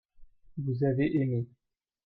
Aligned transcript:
vous 0.57 0.83
avez 0.83 1.15
aimé. 1.21 1.47